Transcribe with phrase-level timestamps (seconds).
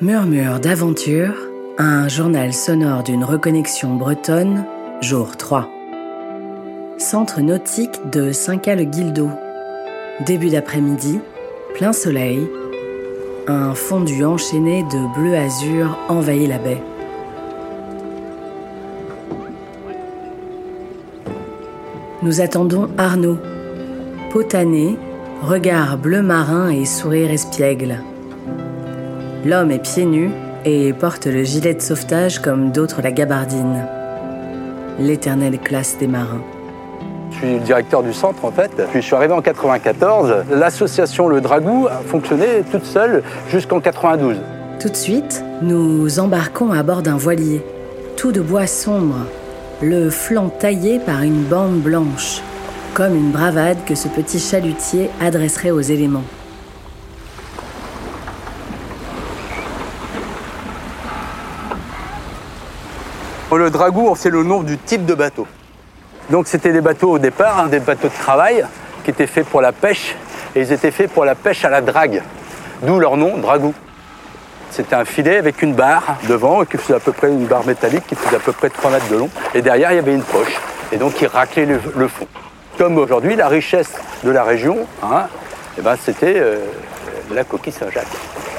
[0.00, 1.34] Murmure d'aventure,
[1.78, 4.64] un journal sonore d'une reconnexion bretonne,
[5.00, 5.68] jour 3.
[6.98, 9.30] Centre nautique de Saint-Cal-Guildo.
[10.26, 11.20] Début d'après-midi,
[11.74, 12.40] plein soleil,
[13.46, 16.82] un fondu enchaîné de bleu azur envahit la baie.
[22.24, 23.38] Nous attendons Arnaud,
[24.32, 24.98] potané,
[25.40, 28.00] regard bleu marin et sourire espiègle.
[29.44, 30.30] L'homme est pieds nus
[30.64, 33.86] et porte le gilet de sauvetage comme d'autres la gabardine.
[34.98, 36.40] L'éternelle classe des marins.
[37.30, 38.70] Je suis le directeur du centre en fait.
[38.90, 40.46] Puis je suis arrivé en 94.
[40.50, 44.36] L'association Le Dragou a fonctionné toute seule jusqu'en 92.
[44.80, 47.62] Tout de suite, nous embarquons à bord d'un voilier,
[48.16, 49.26] tout de bois sombre,
[49.82, 52.40] le flanc taillé par une bande blanche,
[52.94, 56.24] comme une bravade que ce petit chalutier adresserait aux éléments.
[63.56, 65.46] Le dragou, c'est le nom du type de bateau.
[66.28, 68.64] Donc c'était des bateaux au départ, hein, des bateaux de travail
[69.04, 70.16] qui étaient faits pour la pêche
[70.54, 72.22] et ils étaient faits pour la pêche à la drague.
[72.82, 73.72] D'où leur nom, dragou.
[74.70, 78.06] C'était un filet avec une barre devant qui faisait à peu près une barre métallique
[78.08, 79.30] qui faisait à peu près 3 mètres de long.
[79.54, 80.60] Et derrière, il y avait une poche.
[80.90, 82.26] Et donc, il raclait le, le fond.
[82.76, 83.92] Comme aujourd'hui, la richesse
[84.24, 85.26] de la région, hein,
[85.78, 86.58] eh ben, c'était euh,
[87.32, 88.08] la coquille Saint-Jacques.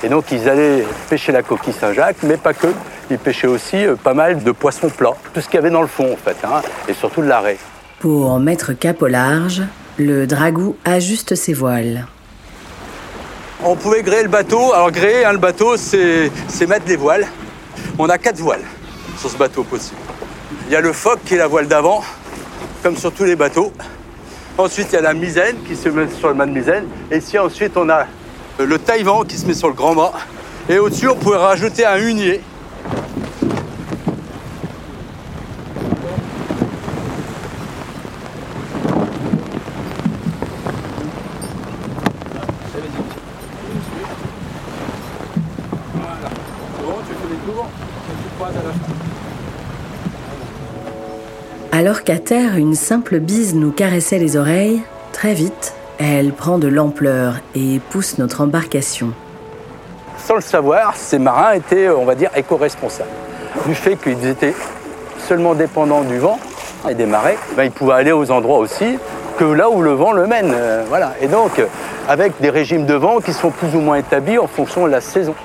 [0.03, 2.67] Et donc, ils allaient pêcher la coquille Saint-Jacques, mais pas que.
[3.11, 5.81] Ils pêchaient aussi euh, pas mal de poissons plats, tout ce qu'il y avait dans
[5.81, 7.57] le fond, en fait, hein, et surtout de l'arrêt.
[7.99, 9.61] Pour mettre cap au large,
[9.97, 12.07] le dragou ajuste ses voiles.
[13.63, 14.73] On pouvait gréer le bateau.
[14.73, 16.29] Alors gréer hein, le bateau, c'est
[16.67, 17.25] mettre des voiles.
[17.97, 18.65] On a quatre voiles
[19.17, 19.97] sur ce bateau possible.
[20.67, 22.03] Il y a le foc qui est la voile d'avant,
[22.83, 23.71] comme sur tous les bateaux.
[24.57, 26.85] Ensuite, il y a la misaine qui se met sur le mât de misaine.
[27.11, 28.05] Et ici, ensuite, on a
[28.59, 30.13] le taille-vent qui se met sur le grand mât.
[30.69, 32.41] Et au-dessus, on pouvait rajouter un hunier.
[51.71, 56.67] Alors qu'à terre, une simple bise nous caressait les oreilles, très vite, elle prend de
[56.69, 59.13] l'ampleur et pousse notre embarcation.
[60.25, 63.09] Sans le savoir, ces marins étaient, on va dire, éco-responsables.
[63.67, 64.55] Du fait qu'ils étaient
[65.19, 66.39] seulement dépendants du vent
[66.89, 68.97] et des marées, ben, ils pouvaient aller aux endroits aussi
[69.37, 70.51] que là où le vent le mène.
[70.55, 71.13] euh, voilà.
[71.21, 71.67] Et donc, euh,
[72.09, 74.99] avec des régimes de vent qui sont plus ou moins établis en fonction de la
[74.99, 75.35] saison.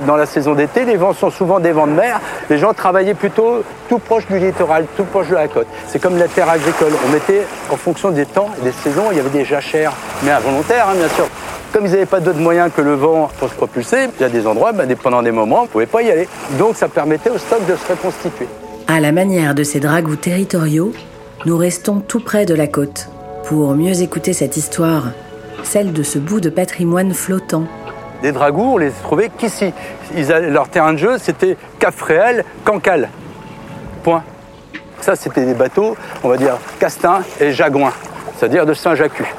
[0.00, 2.20] Dans la saison d'été, les vents sont souvent des vents de mer.
[2.50, 5.68] Les gens travaillaient plutôt tout proche du littoral, tout proche de la côte.
[5.86, 6.90] C'est comme la terre agricole.
[7.06, 9.92] On mettait, en fonction des temps et des saisons, il y avait des jachères,
[10.24, 11.26] mais involontaires, hein, bien sûr.
[11.72, 14.28] Comme ils n'avaient pas d'autres moyens que le vent pour se propulser, il y a
[14.28, 16.28] des endroits, ben, pendant des moments, on ne pouvait pas y aller.
[16.58, 18.46] Donc ça permettait au stock de se reconstituer.
[18.88, 20.92] À la manière de ces dragous territoriaux,
[21.46, 23.08] nous restons tout près de la côte
[23.44, 25.12] pour mieux écouter cette histoire,
[25.62, 27.64] celle de ce bout de patrimoine flottant.
[28.22, 29.72] Des dragous, on les trouvait qu'ici.
[30.50, 33.08] Leur terrain de jeu, c'était Cap Fréhel, Cancale.
[34.04, 34.22] Point.
[35.00, 37.92] Ça, c'était des bateaux, on va dire, Castin et Jagouin,
[38.36, 39.34] c'est-à-dire de Saint-Jacques.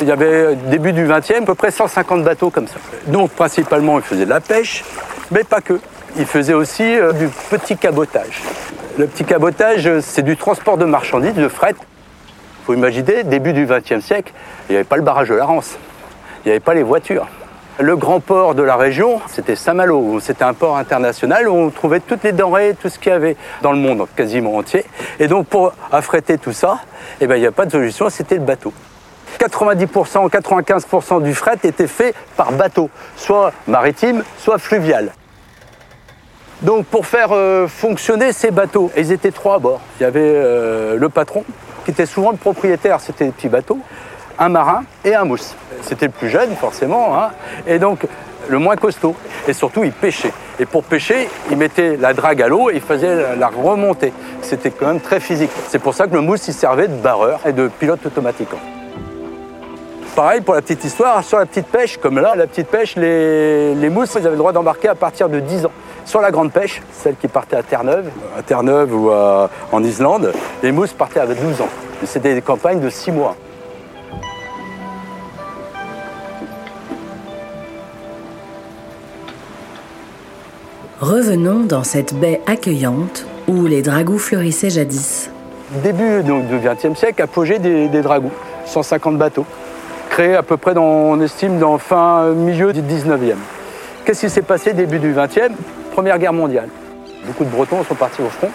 [0.00, 2.76] Il y avait, euh, début du 20e, à peu près 150 bateaux comme ça.
[3.06, 4.84] Donc, principalement, ils faisaient de la pêche,
[5.30, 5.80] mais pas que.
[6.16, 8.42] Ils faisaient aussi euh, du petit cabotage.
[8.96, 11.74] Le petit cabotage, euh, c'est du transport de marchandises, de fret.
[11.78, 14.32] Il faut imaginer, début du 20e siècle,
[14.68, 15.78] il n'y avait pas le barrage de la Rance.
[16.44, 17.26] Il n'y avait pas les voitures.
[17.80, 20.18] Le grand port de la région, c'était Saint-Malo.
[20.20, 23.36] C'était un port international où on trouvait toutes les denrées, tout ce qu'il y avait
[23.62, 24.84] dans le monde quasiment entier.
[25.20, 26.80] Et donc pour affréter tout ça,
[27.20, 28.72] eh ben, il n'y a pas de solution, c'était le bateau.
[29.38, 35.12] 90%, 95% du fret était fait par bateau, soit maritime, soit fluvial.
[36.62, 39.80] Donc pour faire euh, fonctionner ces bateaux, ils étaient trois à bord.
[39.98, 41.44] Il y avait euh, le patron,
[41.84, 43.78] qui était souvent le propriétaire, c'était des petits bateaux,
[44.38, 45.54] un marin et un mousse.
[45.82, 47.30] C'était le plus jeune forcément, hein,
[47.66, 48.06] et donc
[48.48, 49.14] le moins costaud.
[49.46, 50.32] Et surtout, il pêchait.
[50.58, 54.12] Et pour pêcher, il mettait la drague à l'eau et il faisait la- remonter.
[54.42, 55.50] C'était quand même très physique.
[55.68, 58.48] C'est pour ça que le mousse, il servait de barreur et de pilote automatique.
[60.18, 63.72] Pareil pour la petite histoire, sur la petite pêche, comme là, la petite pêche, les,
[63.76, 65.70] les mousses, ils avaient le droit d'embarquer à partir de 10 ans.
[66.04, 70.32] Sur la grande pêche, celle qui partait à Terre-Neuve, à Terre-Neuve ou à- en Islande,
[70.60, 71.68] les mousses partaient avec 12 ans.
[72.04, 73.36] C'était des campagnes de 6 mois.
[81.00, 85.30] Revenons dans cette baie accueillante où les dragous fleurissaient jadis.
[85.82, 88.32] Début donc, du XXe siècle, apogée des, des dragouts,
[88.66, 89.46] 150 bateaux,
[90.18, 93.36] à peu près, dans, on estime, dans fin milieu du XIXe.
[94.04, 95.54] Qu'est-ce qui s'est passé début du XXe
[95.92, 96.68] Première guerre mondiale.
[97.24, 98.50] Beaucoup de Bretons sont partis au front.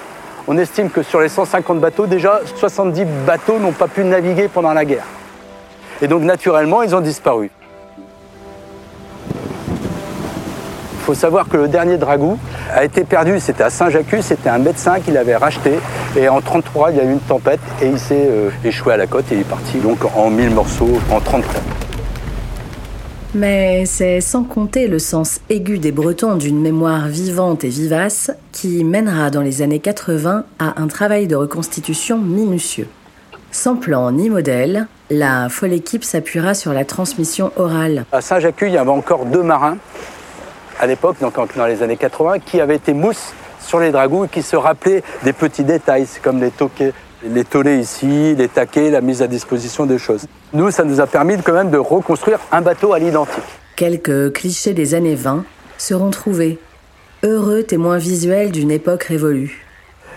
[0.48, 4.74] On estime que sur les 150 bateaux, déjà 70 bateaux n'ont pas pu naviguer pendant
[4.74, 5.06] la guerre.
[6.01, 7.50] Et donc naturellement, ils ont disparu.
[11.04, 12.40] Il faut savoir que le dernier dragou
[12.74, 15.74] a été perdu, c'était à Saint-Jacques, c'était un médecin qui l'avait racheté.
[16.16, 18.96] Et en 33, il y a eu une tempête et il s'est euh, échoué à
[18.96, 21.62] la côte et il est parti donc en 1000 morceaux en 33.
[23.36, 28.86] Mais c'est sans compter le sens aigu des Bretons d'une mémoire vivante et vivace qui
[28.86, 32.88] mènera dans les années 80 à un travail de reconstitution minutieux.
[33.52, 38.06] Sans plan ni modèle, la folle équipe s'appuiera sur la transmission orale.
[38.12, 39.78] À Saint-Jacques, il y avait encore deux marins
[40.84, 44.28] à l'époque, donc dans les années 80, qui avaient été mousse sur les dragouts et
[44.28, 46.92] qui se rappelaient des petits détails, comme les toquets,
[47.24, 50.26] les tolets ici, les taquets, la mise à disposition des choses.
[50.52, 53.44] Nous, ça nous a permis quand même de reconstruire un bateau à l'identique.
[53.78, 55.46] Quelques clichés des années 20
[55.78, 56.60] seront trouvés,
[57.24, 59.62] heureux témoins visuels d'une époque révolue.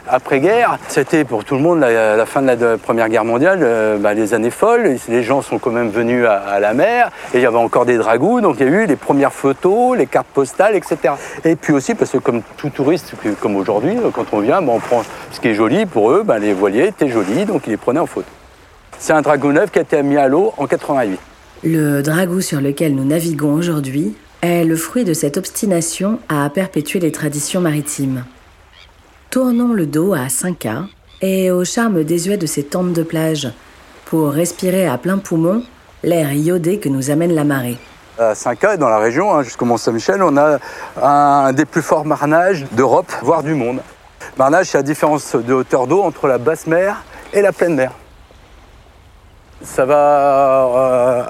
[0.09, 4.15] Après-guerre, c'était pour tout le monde la, fin de la Première Guerre mondiale, euh, bah,
[4.15, 4.97] les années folles.
[5.09, 7.97] Les gens sont quand même venus à, la mer et il y avait encore des
[7.97, 11.15] dragouts, donc il y a eu les premières photos, les cartes postales, etc.
[11.45, 15.03] Et puis aussi parce que comme tout touriste, comme aujourd'hui, quand on vient, on prend
[15.33, 18.01] ce qui est joli pour eux, bah, les voiliers étaient jolis, donc ils les prenaient
[18.01, 18.29] en photo.
[18.99, 21.19] C'est un dragon neuf qui a été mis à l'eau en 88.
[21.65, 27.01] Le dragou sur lequel nous naviguons aujourd'hui est le fruit de cette obstination à perpétuer
[27.01, 28.25] les traditions maritimes.
[29.37, 30.87] Tournons le dos à 5K
[31.21, 33.53] et au charme désuet de ces tentes de plage
[34.07, 35.63] pour respirer à plein poumon
[36.03, 37.77] l'air iodé que nous amène la marée.
[38.19, 40.59] À 5K, dans la région, hein, jusqu'au Mont-Saint-Michel, on a
[41.03, 43.81] un des plus forts marnages d'Europe, voire du monde.
[44.39, 47.05] Marnage, c'est la différence de hauteur d'eau entre la basse mer
[47.35, 47.93] et la pleine mer.
[49.61, 51.23] Ça va euh,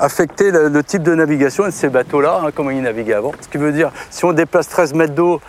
[0.00, 3.30] affecter le, type de navigation de ces bateaux-là, hein, comment ils naviguaient avant.
[3.40, 5.40] Ce qui veut dire, si on déplace 13 mètres d'eau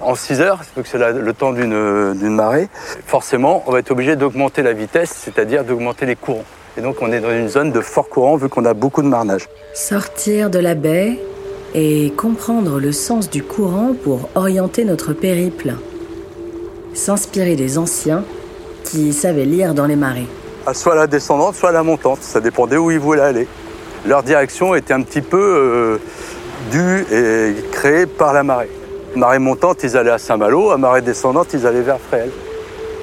[0.00, 2.68] en 6 heures, que c'est le temps d'une marée,
[3.06, 6.44] forcément, on va être obligé d'augmenter la vitesse, c'est-à-dire d'augmenter les courants.
[6.76, 9.08] Et donc, on est dans une zone de fort courant vu qu'on a beaucoup de
[9.08, 9.48] marnage.
[9.74, 11.18] Sortir de la baie
[11.74, 15.74] et comprendre le sens du courant pour orienter notre périple.
[16.94, 18.24] S'inspirer des anciens
[18.84, 20.26] qui savaient lire dans les marées.
[20.66, 23.48] Ah, soit la descendante, soit la montante, ça dépendait où ils voulaient aller.
[24.06, 25.98] Leur direction était un petit peu euh,
[26.70, 28.70] due et créée par la marée.
[29.16, 32.30] Marée montante, ils allaient à Saint-Malo, à marée descendante, ils allaient vers Fréhel.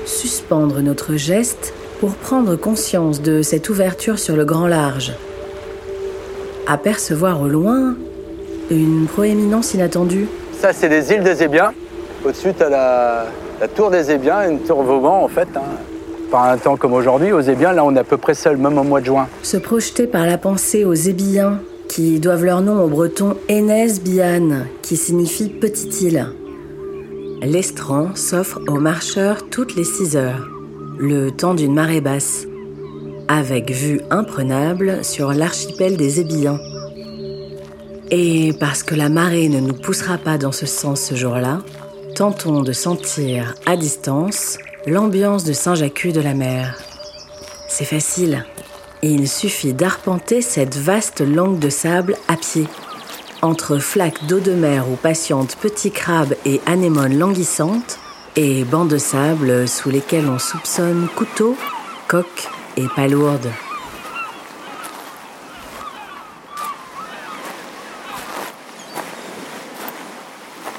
[0.05, 5.13] Suspendre notre geste pour prendre conscience de cette ouverture sur le grand large.
[6.65, 7.95] Apercevoir au loin
[8.71, 10.27] une proéminence inattendue.
[10.59, 11.73] Ça, c'est les îles des Ébiens.
[12.25, 15.47] Au-dessus, tu as la, tour des Ébiens, une tour Vauban en fait.
[15.55, 15.61] Hein.
[16.31, 18.77] Par un temps comme aujourd'hui, aux Ébiens, là, on est à peu près seul, même
[18.77, 19.27] au mois de juin.
[19.43, 21.59] Se projeter par la pensée aux Ébiens,
[21.97, 26.27] qui doivent leur nom au breton Enes Bian, qui signifie petite île.
[27.41, 30.47] L'estran s'offre aux marcheurs toutes les 6 heures,
[30.99, 32.45] le temps d'une marée basse,
[33.27, 36.59] avec vue imprenable sur l'archipel des Ébillans.
[38.11, 41.63] Et parce que la marée ne nous poussera pas dans ce sens ce jour-là,
[42.13, 46.77] tentons de sentir à distance l'ambiance de Saint-Jacques de la mer.
[47.67, 48.45] C'est facile,
[49.03, 52.67] il suffit d'arpenter cette vaste langue de sable à pied.
[53.41, 57.99] Entre flaques d'eau de mer où patientent petits crabes et anémones languissantes,
[58.35, 61.55] et bancs de sable sous lesquels on soupçonne couteaux,
[62.07, 63.51] coques et palourdes.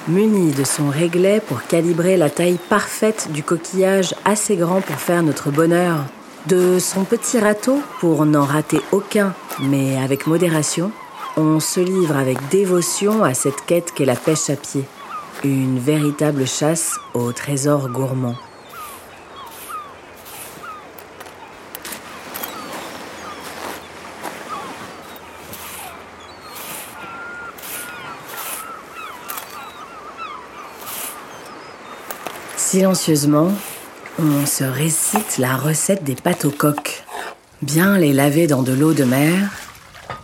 [0.07, 5.21] Muni de son réglet pour calibrer la taille parfaite du coquillage assez grand pour faire
[5.21, 6.05] notre bonheur,
[6.49, 10.91] de son petit râteau, pour n'en rater aucun, mais avec modération,
[11.37, 14.83] on se livre avec dévotion à cette quête qu'est la pêche à pied,
[15.43, 18.35] une véritable chasse au trésor gourmand.
[32.57, 33.51] Silencieusement,
[34.21, 37.03] on se récite la recette des pâtes aux coques.
[37.61, 39.49] Bien les laver dans de l'eau de mer,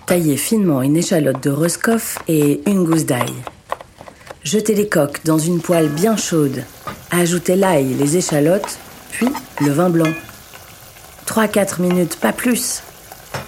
[0.06, 3.34] tailler finement une échalote de Roscoff et une gousse d'ail.
[4.44, 6.64] Jeter les coques dans une poêle bien chaude.
[7.12, 8.78] Ajouter l'ail, les échalotes,
[9.12, 9.30] puis
[9.62, 10.14] le vin blanc.
[11.28, 12.84] 3-4 minutes, pas plus.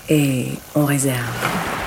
[0.10, 1.87] Et on réserve.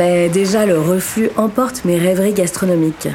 [0.00, 3.08] Mais déjà, le reflux emporte mes rêveries gastronomiques.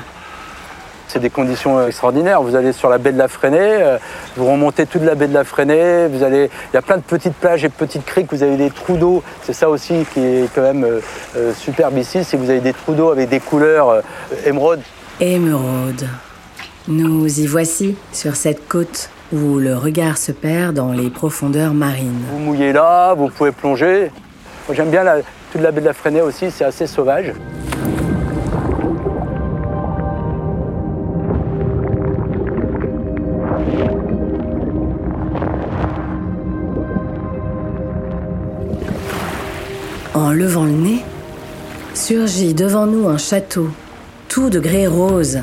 [1.07, 2.43] c'est des conditions extraordinaires.
[2.43, 3.97] Vous allez sur la baie de la Fresnay,
[4.37, 7.01] vous remontez toute la baie de la Fresnay, vous allez, il y a plein de
[7.01, 9.23] petites plages et petites criques, vous avez des trous d'eau.
[9.41, 10.85] C'est ça aussi qui est quand même
[11.57, 14.03] superbe ici, c'est que vous avez des trous d'eau avec des couleurs
[14.45, 14.81] émeraude.
[15.19, 16.07] Émeraude.
[16.87, 22.21] Nous y voici, sur cette côte où le regard se perd dans les profondeurs marines.
[22.29, 24.11] Vous mouillez là, vous pouvez plonger.
[24.71, 25.15] J'aime bien la,
[25.55, 27.31] toute la baie de la Fresnay aussi, c'est assez sauvage.
[40.13, 41.05] En levant le nez,
[41.93, 43.69] surgit devant nous un château,
[44.27, 45.39] tout de grès rose,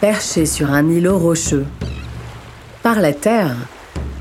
[0.00, 1.66] perché sur un îlot rocheux.
[2.84, 3.56] Par la terre,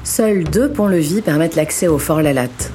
[0.03, 2.71] seuls deux ponts-levis permettent l'accès au fort Lalatte.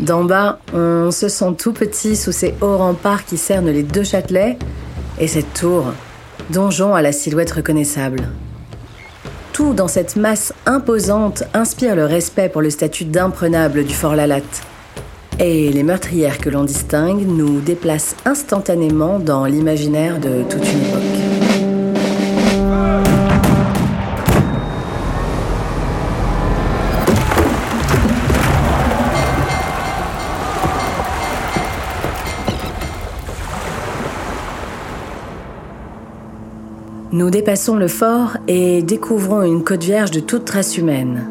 [0.00, 4.02] D'en bas, on se sent tout petit sous ces hauts remparts qui cernent les deux
[4.02, 4.56] châtelets
[5.18, 5.92] et cette tour,
[6.48, 8.22] donjon à la silhouette reconnaissable.
[9.52, 14.62] Tout dans cette masse imposante inspire le respect pour le statut d'imprenable du fort Lalatte.
[15.38, 21.19] Et les meurtrières que l'on distingue nous déplacent instantanément dans l'imaginaire de toute une époque.
[37.20, 41.26] Nous dépassons le fort et découvrons une côte vierge de toute trace humaine.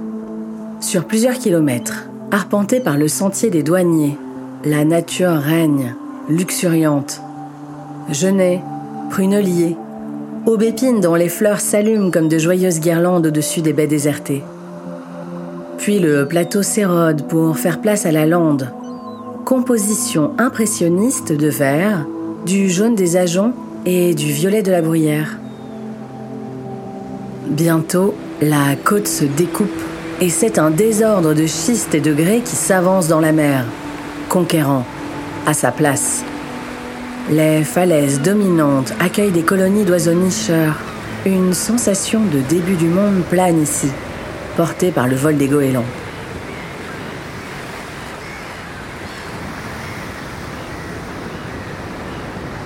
[0.82, 4.16] Sur plusieurs kilomètres, arpentée par le sentier des douaniers,
[4.64, 5.96] la nature règne,
[6.30, 7.22] luxuriante.
[8.12, 8.62] Genêts,
[9.10, 9.76] pruneliers,
[10.46, 14.44] aubépines dont les fleurs s'allument comme de joyeuses guirlandes au-dessus des baies désertées.
[15.80, 18.72] Puis le plateau s'érode pour faire place à la lande,
[19.44, 22.06] composition impressionniste de vert,
[22.46, 23.56] du jaune des ajoncs
[23.88, 25.39] et du violet de la bruyère.
[27.50, 29.82] Bientôt, la côte se découpe
[30.22, 33.66] et c'est un désordre de schistes et de grès qui s'avance dans la mer,
[34.30, 34.86] conquérant
[35.48, 36.24] à sa place.
[37.32, 40.76] Les falaises dominantes accueillent des colonies d'oiseaux nicheurs.
[41.26, 43.90] Une sensation de début du monde plane ici,
[44.56, 45.86] portée par le vol des goélands.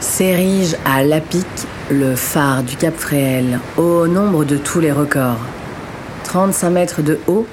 [0.01, 1.47] S'érige à Lapic
[1.91, 5.39] le phare du Cap Fréhel, au nombre de tous les records.
[6.23, 7.45] 35 mètres de haut,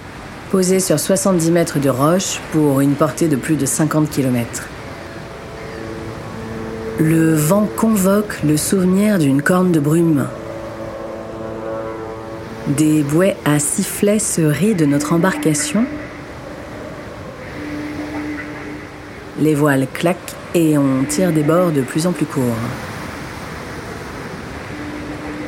[0.50, 4.68] posé sur 70 mètres de roche pour une portée de plus de 50 km.
[7.00, 10.26] Le vent convoque le souvenir d'une corne de brume.
[12.68, 15.84] Des bouées à sifflets se rient de notre embarcation.
[19.40, 22.44] Les voiles claquent et on tire des bords de plus en plus courts.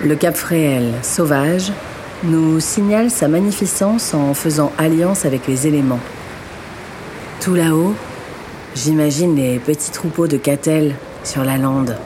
[0.04, 1.73] Le Cap Fréhel, sauvage,
[2.25, 6.00] nous signale sa magnificence en faisant alliance avec les éléments.
[7.40, 7.94] Tout là-haut,
[8.75, 11.97] j'imagine les petits troupeaux de catelles sur la lande.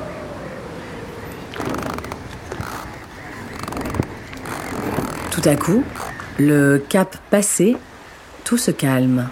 [5.31, 5.83] Tout à coup,
[6.39, 7.79] le cap passé,
[8.45, 9.31] tout se calme.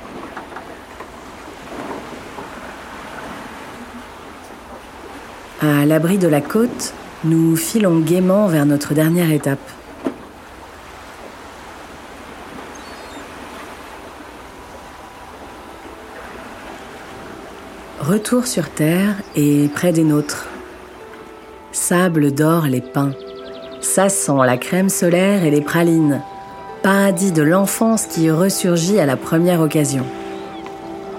[5.60, 6.94] À l'abri de la côte,
[7.24, 9.58] nous filons gaiement vers notre dernière étape.
[18.00, 20.48] Retour sur Terre et près des nôtres.
[21.72, 23.12] Sable d'or les pins.
[23.80, 26.20] Ça sent la crème solaire et les pralines.
[26.82, 30.04] Paradis de l'enfance qui ressurgit à la première occasion.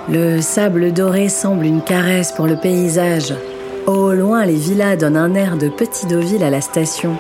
[0.08, 3.34] Le sable doré semble une caresse pour le paysage,
[3.88, 7.18] au loin, les villas donnent un air de petit Deauville à la station.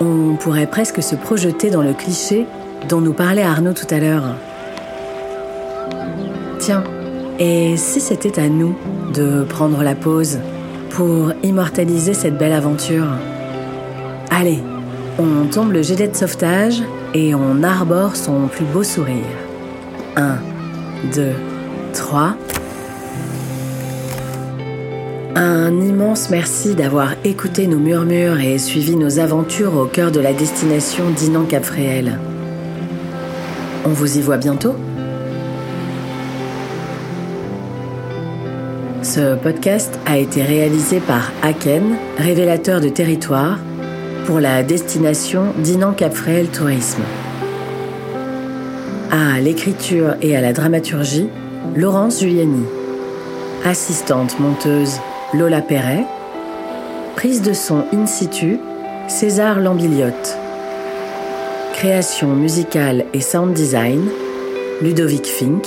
[0.00, 2.46] On pourrait presque se projeter dans le cliché
[2.88, 4.36] dont nous parlait Arnaud tout à l'heure.
[6.58, 6.84] Tiens,
[7.38, 8.74] et si c'était à nous
[9.12, 10.38] de prendre la pause
[10.90, 13.06] pour immortaliser cette belle aventure?
[14.30, 14.58] Allez,
[15.18, 16.82] on tombe le gilet de sauvetage
[17.14, 19.24] et on arbore son plus beau sourire.
[20.16, 20.36] Un,
[21.14, 21.34] deux,
[21.92, 22.34] trois.
[25.36, 30.32] Un immense merci d'avoir écouté nos murmures et suivi nos aventures au cœur de la
[30.32, 32.20] destination Dinan Cap Fréhel.
[33.84, 34.76] On vous y voit bientôt.
[39.02, 43.58] Ce podcast a été réalisé par Aken, révélateur de territoire,
[44.26, 47.02] pour la destination Dinan Cap Fréhel Tourisme.
[49.10, 51.28] À l'écriture et à la dramaturgie,
[51.74, 52.64] Laurence Giuliani.
[53.64, 55.00] Assistante monteuse,
[55.34, 56.06] Lola Perret.
[57.16, 58.60] Prise de son in situ,
[59.08, 60.38] César Lambiliotte.
[61.72, 64.08] Création musicale et sound design,
[64.80, 65.66] Ludovic Fink.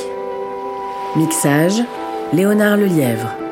[1.17, 1.83] Mixage,
[2.31, 3.46] Léonard Lelièvre.